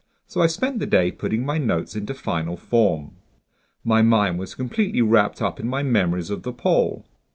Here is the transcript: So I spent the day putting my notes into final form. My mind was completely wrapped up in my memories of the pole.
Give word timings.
So 0.25 0.41
I 0.41 0.47
spent 0.47 0.79
the 0.79 0.87
day 0.87 1.11
putting 1.11 1.45
my 1.45 1.59
notes 1.59 1.95
into 1.95 2.15
final 2.15 2.57
form. 2.57 3.17
My 3.83 4.01
mind 4.01 4.39
was 4.39 4.55
completely 4.55 5.03
wrapped 5.03 5.43
up 5.43 5.59
in 5.59 5.67
my 5.67 5.83
memories 5.83 6.31
of 6.31 6.41
the 6.41 6.53
pole. 6.53 7.05